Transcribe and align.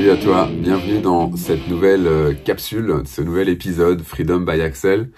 Salut 0.00 0.12
à 0.12 0.16
toi, 0.16 0.48
bienvenue 0.50 1.02
dans 1.02 1.36
cette 1.36 1.68
nouvelle 1.68 2.06
euh, 2.06 2.32
capsule, 2.32 3.02
ce 3.04 3.20
nouvel 3.20 3.50
épisode 3.50 4.00
Freedom 4.00 4.40
by 4.40 4.62
Axel. 4.62 5.10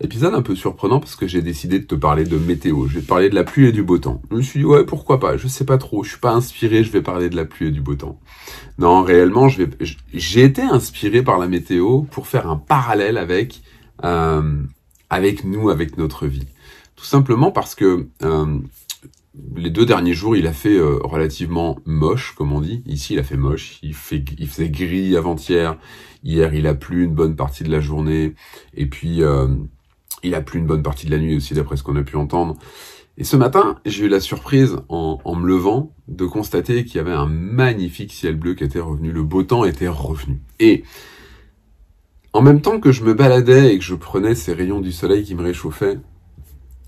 Épisode 0.00 0.34
un 0.34 0.40
peu 0.40 0.56
surprenant 0.56 1.00
parce 1.00 1.16
que 1.16 1.26
j'ai 1.26 1.42
décidé 1.42 1.80
de 1.80 1.84
te 1.84 1.94
parler 1.94 2.24
de 2.24 2.38
météo. 2.38 2.86
Je 2.86 2.94
vais 2.94 3.00
te 3.02 3.06
parler 3.06 3.28
de 3.28 3.34
la 3.34 3.44
pluie 3.44 3.66
et 3.66 3.72
du 3.72 3.82
beau 3.82 3.98
temps. 3.98 4.22
Je 4.30 4.36
me 4.36 4.40
suis 4.40 4.60
dit 4.60 4.64
ouais 4.64 4.86
pourquoi 4.86 5.20
pas, 5.20 5.36
je 5.36 5.46
sais 5.48 5.66
pas 5.66 5.76
trop, 5.76 6.02
je 6.02 6.12
suis 6.12 6.18
pas 6.18 6.32
inspiré, 6.32 6.82
je 6.82 6.90
vais 6.90 7.02
parler 7.02 7.28
de 7.28 7.36
la 7.36 7.44
pluie 7.44 7.68
et 7.68 7.70
du 7.70 7.82
beau 7.82 7.94
temps. 7.94 8.18
Non, 8.78 9.02
réellement, 9.02 9.50
je 9.50 9.64
vais, 9.64 9.70
j'ai 10.14 10.44
été 10.44 10.62
inspiré 10.62 11.22
par 11.22 11.36
la 11.36 11.46
météo 11.46 12.04
pour 12.04 12.26
faire 12.26 12.48
un 12.48 12.56
parallèle 12.56 13.18
avec 13.18 13.60
euh, 14.02 14.62
avec 15.10 15.44
nous, 15.44 15.68
avec 15.68 15.98
notre 15.98 16.26
vie. 16.26 16.46
Tout 16.96 17.04
simplement 17.04 17.50
parce 17.50 17.74
que 17.74 18.06
euh, 18.22 18.60
les 19.56 19.70
deux 19.70 19.86
derniers 19.86 20.14
jours, 20.14 20.36
il 20.36 20.46
a 20.46 20.52
fait 20.52 20.76
euh, 20.76 20.98
relativement 21.02 21.78
moche, 21.84 22.34
comme 22.36 22.52
on 22.52 22.60
dit. 22.60 22.82
Ici, 22.86 23.14
il 23.14 23.18
a 23.18 23.22
fait 23.22 23.36
moche. 23.36 23.78
Il, 23.82 23.94
fait, 23.94 24.24
il 24.38 24.48
faisait 24.48 24.70
gris 24.70 25.16
avant-hier. 25.16 25.76
Hier, 26.24 26.54
il 26.54 26.66
a 26.66 26.74
plu 26.74 27.04
une 27.04 27.14
bonne 27.14 27.36
partie 27.36 27.64
de 27.64 27.70
la 27.70 27.80
journée. 27.80 28.34
Et 28.74 28.86
puis, 28.86 29.22
euh, 29.22 29.48
il 30.22 30.34
a 30.34 30.40
plu 30.40 30.58
une 30.58 30.66
bonne 30.66 30.82
partie 30.82 31.06
de 31.06 31.10
la 31.10 31.18
nuit 31.18 31.36
aussi, 31.36 31.54
d'après 31.54 31.76
ce 31.76 31.82
qu'on 31.82 31.96
a 31.96 32.02
pu 32.02 32.16
entendre. 32.16 32.56
Et 33.16 33.24
ce 33.24 33.36
matin, 33.36 33.78
j'ai 33.84 34.06
eu 34.06 34.08
la 34.08 34.20
surprise, 34.20 34.76
en, 34.88 35.18
en 35.24 35.34
me 35.34 35.46
levant, 35.46 35.94
de 36.08 36.24
constater 36.26 36.84
qu'il 36.84 36.96
y 36.96 37.00
avait 37.00 37.12
un 37.12 37.26
magnifique 37.26 38.12
ciel 38.12 38.36
bleu 38.36 38.54
qui 38.54 38.64
était 38.64 38.80
revenu. 38.80 39.12
Le 39.12 39.22
beau 39.22 39.42
temps 39.42 39.64
était 39.64 39.88
revenu. 39.88 40.40
Et 40.58 40.84
en 42.32 42.42
même 42.42 42.60
temps 42.60 42.80
que 42.80 42.92
je 42.92 43.04
me 43.04 43.14
baladais 43.14 43.74
et 43.74 43.78
que 43.78 43.84
je 43.84 43.94
prenais 43.94 44.34
ces 44.34 44.52
rayons 44.52 44.80
du 44.80 44.92
soleil 44.92 45.24
qui 45.24 45.34
me 45.34 45.42
réchauffaient, 45.42 45.98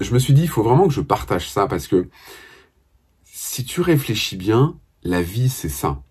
je 0.00 0.12
me 0.12 0.18
suis 0.18 0.34
dit, 0.34 0.42
il 0.42 0.48
faut 0.48 0.62
vraiment 0.62 0.88
que 0.88 0.94
je 0.94 1.00
partage 1.00 1.48
ça 1.50 1.66
parce 1.66 1.86
que 1.86 2.08
si 3.24 3.64
tu 3.64 3.80
réfléchis 3.80 4.36
bien, 4.36 4.78
la 5.02 5.22
vie, 5.22 5.48
c'est 5.48 5.68
ça. 5.68 6.02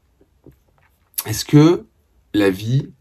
Est-ce 1.25 1.45
que 1.45 1.85
la 2.33 2.49
vie, 2.49 2.91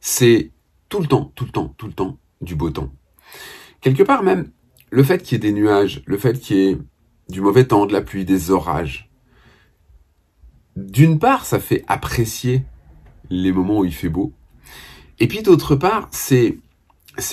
c'est 0.00 0.50
tout 0.88 1.00
le 1.00 1.06
temps, 1.06 1.32
tout 1.34 1.44
le 1.44 1.50
temps, 1.50 1.74
tout 1.76 1.86
le 1.86 1.92
temps 1.92 2.18
du 2.40 2.54
beau 2.54 2.70
temps? 2.70 2.92
Quelque 3.80 4.02
part 4.02 4.22
même, 4.22 4.52
le 4.90 5.02
fait 5.02 5.22
qu'il 5.22 5.32
y 5.32 5.36
ait 5.36 5.50
des 5.50 5.52
nuages, 5.52 6.02
le 6.06 6.16
fait 6.18 6.38
qu'il 6.38 6.56
y 6.56 6.68
ait 6.68 6.78
du 7.28 7.40
mauvais 7.40 7.66
temps, 7.66 7.86
de 7.86 7.92
la 7.92 8.02
pluie, 8.02 8.24
des 8.24 8.50
orages, 8.50 9.10
d'une 10.76 11.18
part, 11.18 11.44
ça 11.44 11.58
fait 11.58 11.84
apprécier 11.86 12.64
les 13.30 13.52
moments 13.52 13.80
où 13.80 13.84
il 13.84 13.94
fait 13.94 14.08
beau. 14.08 14.32
Et 15.18 15.28
puis 15.28 15.42
d'autre 15.42 15.76
part, 15.76 16.08
c'est 16.12 16.58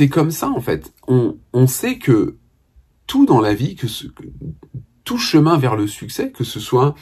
comme 0.09 0.31
ça 0.31 0.49
en 0.49 0.61
fait. 0.61 0.93
On, 1.07 1.37
on 1.53 1.67
sait 1.67 1.97
que 1.97 2.38
tout 3.09 3.25
dans 3.25 3.41
la 3.41 3.55
vie, 3.55 3.75
que, 3.75 3.87
ce, 3.87 4.05
tout 5.03 5.17
chemin 5.17 5.57
vers 5.57 5.75
le 5.75 5.87
succès, 5.87 6.31
que 6.31 6.43
ce 6.43 6.59
soit 6.59 6.93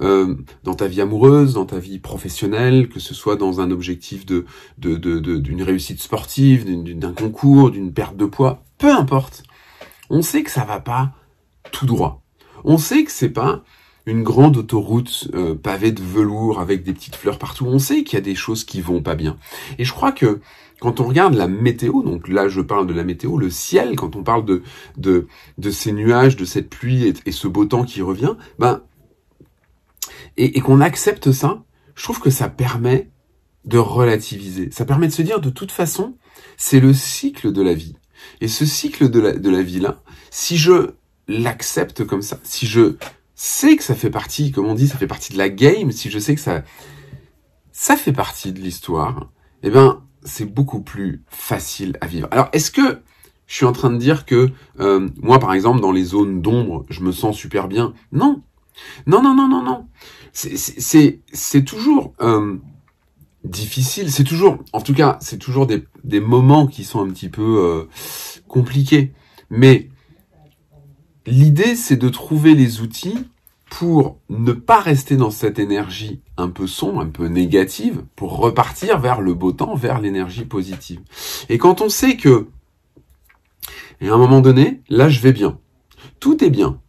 euh, 0.00 0.34
dans 0.64 0.72
ta 0.72 0.88
vie 0.88 1.02
amoureuse, 1.02 1.52
dans 1.52 1.66
ta 1.66 1.78
vie 1.78 1.98
professionnelle, 1.98 2.88
que 2.88 2.98
ce 2.98 3.12
soit 3.12 3.36
dans 3.36 3.60
un 3.60 3.70
objectif 3.70 4.24
de 4.24 4.46
d'une 4.78 5.62
réussite 5.62 6.00
sportive, 6.00 6.64
d'un 6.98 7.12
concours, 7.12 7.70
d'une 7.70 7.92
perte 7.92 8.16
de 8.16 8.24
poids, 8.24 8.64
peu 8.78 8.90
importe. 8.90 9.42
On 10.08 10.22
sait 10.22 10.42
que 10.42 10.50
ça 10.50 10.64
va 10.64 10.80
pas 10.80 11.12
tout 11.70 11.84
droit. 11.84 12.22
On 12.64 12.78
sait 12.78 13.04
que 13.04 13.12
c'est 13.12 13.28
pas 13.28 13.62
une 14.06 14.22
grande 14.22 14.56
autoroute 14.56 15.28
euh, 15.34 15.54
pavée 15.54 15.92
de 15.92 16.02
velours 16.02 16.60
avec 16.60 16.82
des 16.82 16.92
petites 16.92 17.16
fleurs 17.16 17.38
partout. 17.38 17.66
On 17.66 17.78
sait 17.78 18.02
qu'il 18.02 18.18
y 18.18 18.22
a 18.22 18.24
des 18.24 18.34
choses 18.34 18.64
qui 18.64 18.80
vont 18.80 19.02
pas 19.02 19.14
bien. 19.14 19.36
Et 19.78 19.84
je 19.84 19.92
crois 19.92 20.12
que 20.12 20.40
quand 20.80 20.98
on 20.98 21.04
regarde 21.04 21.34
la 21.34 21.46
météo, 21.46 22.02
donc 22.02 22.26
là 22.26 22.48
je 22.48 22.60
parle 22.60 22.86
de 22.86 22.92
la 22.92 23.04
météo, 23.04 23.38
le 23.38 23.50
ciel, 23.50 23.94
quand 23.94 24.16
on 24.16 24.24
parle 24.24 24.44
de, 24.44 24.62
de, 24.96 25.28
de 25.58 25.70
ces 25.70 25.92
nuages, 25.92 26.36
de 26.36 26.44
cette 26.44 26.68
pluie 26.68 27.14
et, 27.24 27.32
ce 27.32 27.46
beau 27.46 27.64
temps 27.64 27.84
qui 27.84 28.02
revient, 28.02 28.34
ben, 28.58 28.82
et, 30.36 30.58
et 30.58 30.60
qu'on 30.60 30.80
accepte 30.80 31.30
ça, 31.30 31.62
je 31.94 32.02
trouve 32.02 32.20
que 32.20 32.30
ça 32.30 32.48
permet 32.48 33.10
de 33.64 33.78
relativiser. 33.78 34.70
Ça 34.72 34.84
permet 34.84 35.06
de 35.06 35.12
se 35.12 35.22
dire 35.22 35.40
de 35.40 35.50
toute 35.50 35.70
façon, 35.70 36.16
c'est 36.56 36.80
le 36.80 36.92
cycle 36.92 37.52
de 37.52 37.62
la 37.62 37.74
vie. 37.74 37.94
Et 38.40 38.48
ce 38.48 38.66
cycle 38.66 39.08
de 39.08 39.20
la, 39.20 39.32
de 39.32 39.50
la 39.50 39.62
vie-là, 39.62 40.02
si 40.30 40.56
je 40.56 40.90
l'accepte 41.28 42.04
comme 42.04 42.22
ça, 42.22 42.40
si 42.42 42.66
je 42.66 42.96
sais 43.44 43.76
que 43.76 43.82
ça 43.82 43.96
fait 43.96 44.10
partie, 44.10 44.52
comme 44.52 44.66
on 44.66 44.74
dit, 44.74 44.86
ça 44.86 44.96
fait 44.96 45.08
partie 45.08 45.32
de 45.32 45.38
la 45.38 45.48
game, 45.48 45.90
si 45.90 46.10
je 46.10 46.18
sais 46.20 46.36
que 46.36 46.40
ça, 46.40 46.62
ça 47.72 47.96
fait 47.96 48.12
partie 48.12 48.52
de 48.52 48.60
l'histoire, 48.60 49.32
eh 49.64 49.70
ben, 49.70 50.04
c'est 50.22 50.44
beaucoup 50.44 50.80
plus 50.80 51.24
facile 51.26 51.98
à 52.00 52.06
vivre. 52.06 52.28
Alors, 52.30 52.48
est-ce 52.52 52.70
que 52.70 53.02
je 53.48 53.56
suis 53.56 53.66
en 53.66 53.72
train 53.72 53.90
de 53.90 53.98
dire 53.98 54.26
que 54.26 54.50
euh, 54.78 55.08
moi, 55.20 55.40
par 55.40 55.54
exemple, 55.54 55.80
dans 55.80 55.90
les 55.90 56.04
zones 56.04 56.40
d'ombre, 56.40 56.86
je 56.88 57.00
me 57.00 57.10
sens 57.10 57.36
super 57.36 57.66
bien? 57.66 57.94
Non, 58.12 58.42
non, 59.08 59.20
non, 59.22 59.34
non, 59.34 59.48
non, 59.48 59.62
non. 59.64 59.88
C'est 60.32 61.64
toujours 61.64 62.14
euh, 62.20 62.58
difficile. 63.42 64.12
C'est 64.12 64.24
toujours, 64.24 64.58
en 64.72 64.80
tout 64.80 64.94
cas, 64.94 65.18
c'est 65.20 65.38
toujours 65.38 65.66
des, 65.66 65.84
des 66.04 66.20
moments 66.20 66.68
qui 66.68 66.84
sont 66.84 67.00
un 67.00 67.08
petit 67.08 67.28
peu 67.28 67.58
euh, 67.58 67.88
compliqués. 68.46 69.12
Mais 69.50 69.88
l'idée, 71.26 71.74
c'est 71.74 71.96
de 71.96 72.08
trouver 72.08 72.54
les 72.54 72.80
outils 72.80 73.18
pour 73.78 74.20
ne 74.28 74.52
pas 74.52 74.80
rester 74.80 75.16
dans 75.16 75.30
cette 75.30 75.58
énergie 75.58 76.20
un 76.36 76.50
peu 76.50 76.66
sombre, 76.66 77.00
un 77.00 77.08
peu 77.08 77.28
négative, 77.28 78.04
pour 78.16 78.36
repartir 78.36 78.98
vers 78.98 79.22
le 79.22 79.32
beau 79.32 79.52
temps, 79.52 79.74
vers 79.74 79.98
l'énergie 79.98 80.44
positive. 80.44 81.00
Et 81.48 81.56
quand 81.56 81.80
on 81.80 81.88
sait 81.88 82.18
que, 82.18 82.48
à 84.02 84.12
un 84.12 84.18
moment 84.18 84.42
donné, 84.42 84.82
là 84.90 85.08
je 85.08 85.20
vais 85.20 85.32
bien, 85.32 85.58
tout 86.20 86.44
est 86.44 86.50
bien, 86.50 86.80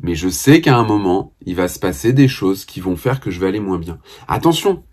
mais 0.00 0.14
je 0.14 0.28
sais 0.28 0.60
qu'à 0.60 0.76
un 0.76 0.84
moment, 0.84 1.32
il 1.44 1.56
va 1.56 1.66
se 1.66 1.80
passer 1.80 2.12
des 2.12 2.28
choses 2.28 2.64
qui 2.64 2.78
vont 2.78 2.94
faire 2.94 3.18
que 3.18 3.32
je 3.32 3.40
vais 3.40 3.48
aller 3.48 3.58
moins 3.58 3.80
bien. 3.80 3.98
Attention, 4.28 4.84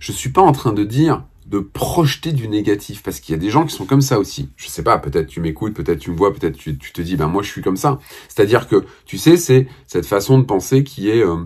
je 0.00 0.12
suis 0.12 0.30
pas 0.30 0.42
en 0.42 0.52
train 0.52 0.74
de 0.74 0.84
dire 0.84 1.24
de 1.50 1.58
projeter 1.58 2.30
du 2.30 2.46
négatif 2.46 3.02
parce 3.02 3.18
qu'il 3.18 3.34
y 3.34 3.38
a 3.38 3.40
des 3.40 3.50
gens 3.50 3.66
qui 3.66 3.74
sont 3.74 3.84
comme 3.84 4.00
ça 4.00 4.20
aussi. 4.20 4.50
Je 4.56 4.68
sais 4.68 4.84
pas, 4.84 4.98
peut-être 4.98 5.26
tu 5.26 5.40
m'écoutes, 5.40 5.74
peut-être 5.74 5.98
tu 5.98 6.12
me 6.12 6.16
vois, 6.16 6.32
peut-être 6.32 6.56
tu, 6.56 6.78
te 6.78 7.02
dis 7.02 7.16
ben 7.16 7.26
moi 7.26 7.42
je 7.42 7.50
suis 7.50 7.60
comme 7.60 7.76
ça. 7.76 7.98
C'est-à-dire 8.28 8.68
que 8.68 8.84
tu 9.04 9.18
sais 9.18 9.36
c'est 9.36 9.66
cette 9.88 10.06
façon 10.06 10.38
de 10.38 10.44
penser 10.44 10.84
qui 10.84 11.10
est 11.10 11.24
euh, 11.24 11.38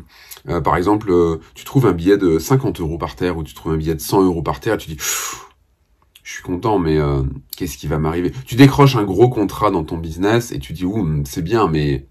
euh, 0.49 0.61
par 0.61 0.77
exemple 0.77 1.11
euh, 1.11 1.41
tu 1.55 1.65
trouves 1.65 1.87
un 1.87 1.93
billet 1.93 2.19
de 2.19 2.39
50 2.39 2.81
euros 2.81 2.99
par 2.99 3.17
terre 3.17 3.39
ou 3.39 3.43
tu 3.43 3.55
trouves 3.55 3.73
un 3.73 3.77
billet 3.79 3.95
de 3.95 4.01
100 4.01 4.25
euros 4.25 4.43
par 4.43 4.61
terre 4.61 4.75
et 4.75 4.79
tu 4.79 4.91
dis 4.91 4.99
je 4.99 6.33
suis 6.33 6.43
content 6.43 6.79
mais 6.79 6.99
qu'est-ce 7.57 7.79
qui 7.79 7.87
va 7.87 7.99
m'arriver? 7.99 8.33
Tu 8.47 8.57
décroches 8.57 8.97
un 8.97 9.05
gros 9.05 9.29
contrat 9.31 9.71
dans 9.71 9.85
ton 9.85 9.97
business 9.97 10.53
et 10.53 10.59
tu 10.59 10.75
dis 10.75 10.85
ouh 10.85 11.23
c'est 11.25 11.43
bien 11.43 11.69
mais 11.69 12.07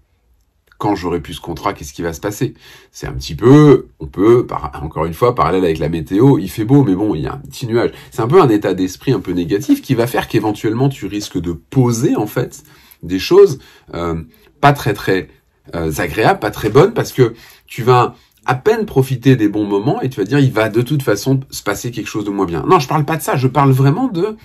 quand 0.84 0.96
j'aurai 0.96 1.20
plus 1.20 1.32
ce 1.32 1.40
contrat, 1.40 1.72
qu'est-ce 1.72 1.94
qui 1.94 2.02
va 2.02 2.12
se 2.12 2.20
passer? 2.20 2.52
C'est 2.92 3.06
un 3.06 3.14
petit 3.14 3.34
peu, 3.34 3.88
on 4.00 4.06
peut, 4.06 4.46
encore 4.82 5.06
une 5.06 5.14
fois, 5.14 5.34
parallèle 5.34 5.64
avec 5.64 5.78
la 5.78 5.88
météo, 5.88 6.36
il 6.36 6.50
fait 6.50 6.66
beau, 6.66 6.84
mais 6.84 6.94
bon, 6.94 7.14
il 7.14 7.22
y 7.22 7.26
a 7.26 7.32
un 7.32 7.38
petit 7.38 7.66
nuage. 7.66 7.92
C'est 8.10 8.20
un 8.20 8.28
peu 8.28 8.38
un 8.38 8.50
état 8.50 8.74
d'esprit 8.74 9.12
un 9.12 9.20
peu 9.20 9.32
négatif 9.32 9.80
qui 9.80 9.94
va 9.94 10.06
faire 10.06 10.28
qu'éventuellement 10.28 10.90
tu 10.90 11.06
risques 11.06 11.40
de 11.40 11.52
poser 11.52 12.16
en 12.16 12.26
fait 12.26 12.64
des 13.02 13.18
choses 13.18 13.60
euh, 13.94 14.24
pas 14.60 14.74
très 14.74 14.92
très 14.92 15.28
euh, 15.74 15.90
agréables, 15.96 16.38
pas 16.38 16.50
très 16.50 16.68
bonnes, 16.68 16.92
parce 16.92 17.12
que 17.12 17.32
tu 17.66 17.82
vas 17.82 18.14
à 18.44 18.54
peine 18.54 18.84
profiter 18.84 19.36
des 19.36 19.48
bons 19.48 19.64
moments 19.64 20.02
et 20.02 20.10
tu 20.10 20.20
vas 20.20 20.26
dire 20.26 20.38
il 20.38 20.52
va 20.52 20.68
de 20.68 20.82
toute 20.82 21.02
façon 21.02 21.40
se 21.48 21.62
passer 21.62 21.92
quelque 21.92 22.08
chose 22.08 22.26
de 22.26 22.30
moins 22.30 22.44
bien. 22.44 22.62
Non, 22.68 22.78
je 22.78 22.88
parle 22.88 23.06
pas 23.06 23.16
de 23.16 23.22
ça, 23.22 23.36
je 23.36 23.48
parle 23.48 23.70
vraiment 23.70 24.08
de 24.08 24.36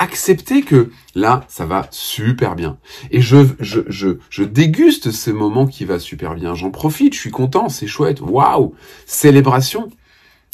accepter 0.00 0.62
que 0.62 0.90
là, 1.14 1.44
ça 1.46 1.66
va 1.66 1.86
super 1.90 2.56
bien. 2.56 2.78
Et 3.12 3.20
je, 3.20 4.42
déguste 4.42 5.12
ce 5.12 5.30
moment 5.30 5.66
qui 5.66 5.84
va 5.84 6.00
super 6.00 6.34
bien. 6.34 6.54
J'en 6.54 6.70
profite, 6.70 7.14
je 7.14 7.20
suis 7.20 7.30
content, 7.30 7.68
c'est 7.68 7.86
chouette. 7.86 8.20
Waouh! 8.20 8.74
Célébration. 9.06 9.90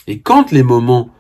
Et 0.09 0.21
quand 0.21 0.51
les 0.51 0.65
moments 0.65 1.11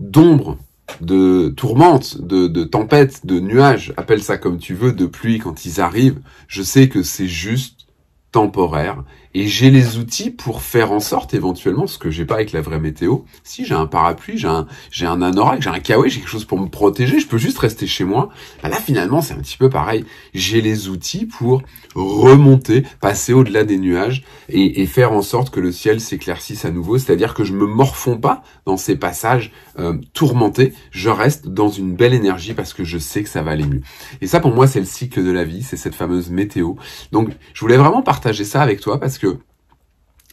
d'ombre, 0.00 0.56
de 1.00 1.48
tourmente, 1.56 2.20
de, 2.20 2.46
de 2.46 2.64
tempête, 2.64 3.26
de 3.26 3.40
nuages, 3.40 3.92
appelle 3.96 4.22
ça 4.22 4.38
comme 4.38 4.58
tu 4.58 4.74
veux, 4.74 4.92
de 4.92 5.06
pluie, 5.06 5.38
quand 5.38 5.64
ils 5.64 5.80
arrivent, 5.80 6.20
je 6.46 6.62
sais 6.62 6.88
que 6.88 7.02
c'est 7.02 7.28
juste 7.28 7.86
temporaire 8.30 9.04
et 9.34 9.48
j'ai 9.48 9.70
les 9.70 9.98
outils 9.98 10.30
pour 10.30 10.62
faire 10.62 10.92
en 10.92 11.00
sorte 11.00 11.34
éventuellement, 11.34 11.88
ce 11.88 11.98
que 11.98 12.10
j'ai 12.10 12.24
pas 12.24 12.36
avec 12.36 12.52
la 12.52 12.60
vraie 12.60 12.78
météo, 12.78 13.18
si 13.42 13.64
j'ai 13.64 13.74
un 13.74 13.86
parapluie, 13.86 14.38
j'ai 14.38 14.46
un, 14.46 14.66
j'ai 14.92 15.06
un 15.06 15.20
anorak, 15.22 15.60
j'ai 15.60 15.70
un 15.70 15.80
kawaii, 15.80 16.08
j'ai 16.08 16.20
quelque 16.20 16.28
chose 16.28 16.44
pour 16.44 16.60
me 16.60 16.68
protéger, 16.68 17.18
je 17.18 17.26
peux 17.26 17.38
juste 17.38 17.58
rester 17.58 17.88
chez 17.88 18.04
moi. 18.04 18.28
Bah 18.62 18.68
là 18.68 18.76
finalement 18.76 19.20
c'est 19.20 19.34
un 19.34 19.38
petit 19.38 19.56
peu 19.56 19.68
pareil. 19.68 20.04
J'ai 20.34 20.60
les 20.60 20.88
outils 20.88 21.26
pour 21.26 21.62
remonter, 21.96 22.84
passer 23.00 23.32
au-delà 23.32 23.64
des 23.64 23.78
nuages 23.78 24.24
et, 24.48 24.82
et, 24.82 24.86
faire 24.86 25.12
en 25.12 25.22
sorte 25.22 25.50
que 25.50 25.60
le 25.60 25.72
ciel 25.72 26.00
s'éclaircisse 26.00 26.64
à 26.64 26.70
nouveau. 26.70 26.98
C'est-à-dire 26.98 27.34
que 27.34 27.44
je 27.44 27.52
me 27.52 27.66
morfonds 27.66 28.18
pas 28.18 28.42
dans 28.66 28.76
ces 28.76 28.96
passages 28.96 29.52
euh, 29.78 29.98
tourmentés, 30.12 30.74
je 30.90 31.10
reste 31.10 31.48
dans 31.48 31.68
une 31.68 31.94
belle 31.94 32.14
énergie 32.14 32.54
parce 32.54 32.72
que 32.72 32.84
je 32.84 32.98
sais 32.98 33.22
que 33.24 33.28
ça 33.28 33.42
va 33.42 33.52
aller 33.52 33.66
mieux. 33.66 33.82
Et 34.20 34.26
ça 34.28 34.38
pour 34.38 34.54
moi 34.54 34.68
c'est 34.68 34.80
le 34.80 34.86
cycle 34.86 35.24
de 35.24 35.30
la 35.30 35.44
vie, 35.44 35.62
c'est 35.62 35.76
cette 35.76 35.94
fameuse 35.94 36.30
météo. 36.30 36.74
Donc 37.10 37.30
je 37.52 37.60
voulais 37.60 37.76
vraiment 37.76 38.02
partager 38.02 38.44
ça 38.44 38.62
avec 38.62 38.80
toi 38.80 39.00
parce 39.00 39.18
que 39.18 39.23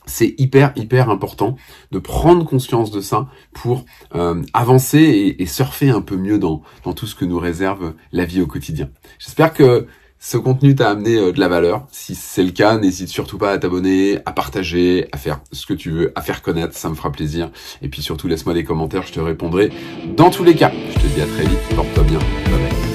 c'est 0.06 0.36
hyper 0.38 0.74
hyper 0.75 1.09
important 1.09 1.56
de 1.92 2.00
prendre 2.00 2.45
conscience 2.45 2.92
de 2.92 3.01
ça 3.01 3.27
pour 3.53 3.86
euh, 4.15 4.42
avancer 4.53 5.36
et, 5.38 5.45
surfer 5.45 5.89
un 5.89 6.01
peu 6.01 6.15
mieux 6.15 6.39
dans, 6.39 6.62
dans 6.83 6.94
tout 6.94 7.07
ce 7.07 7.15
que 7.15 7.25
nous 7.25 7.39
réserve 7.39 7.94
la 8.12 8.25
vie 8.25 8.42
au 8.42 8.48
quotidien. 8.48 8.89
J'espère 9.19 9.53
que 9.53 9.88
ce 10.24 10.38
contenu 10.38 10.75
t'a 10.75 10.92
amené 10.92 11.18
euh, 11.18 11.31
de 11.31 11.39
la 11.39 11.48
valeur. 11.48 11.88
Si 11.92 12.13
c'est 12.13 12.44
le 12.44 12.51
cas, 12.51 12.77
n'hésite 12.77 13.09
surtout 13.09 13.39
pas 13.39 13.51
à 13.51 13.57
t'abonner, 13.57 14.19
à 14.25 14.31
partager, 14.31 15.07
à 15.12 15.18
faire 15.18 15.42
ce 15.51 15.65
que 15.65 15.74
tu 15.74 15.89
veux, 15.89 16.13
à 16.15 16.21
faire 16.21 16.44
connaître, 16.44 16.77
ça 16.77 16.89
me 16.89 16.95
fera 16.95 17.12
plaisir. 17.12 17.50
Et 17.81 17.89
puis 17.89 18.04
surtout, 18.04 18.27
laisse-moi 18.27 18.54
des 18.54 18.63
commentaires, 18.63 19.04
je 19.04 19.13
te 19.13 19.19
répondrai 19.19 19.71
dans 20.15 20.30
tous 20.30 20.44
les 20.44 20.56
cas. 20.56 20.71
Je 20.94 21.00
te 21.00 21.07
dis 21.07 21.21
à 21.21 21.25
très 21.25 21.44
vite, 21.44 21.75
porte-toi 21.75 22.04
bien, 22.04 22.19
bye 22.45 22.59
bye. 22.59 22.90